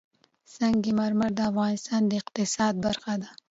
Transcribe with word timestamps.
سنگ 0.55 0.83
مرمر 0.99 1.31
د 1.35 1.39
افغانستان 1.51 2.01
د 2.07 2.11
اقتصاد 2.21 2.73
برخه 2.85 3.13
ده. 3.21 3.29